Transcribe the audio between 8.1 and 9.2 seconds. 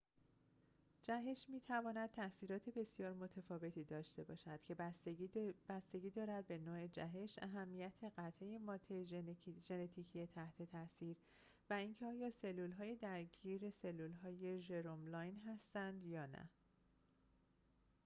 قطعه ماده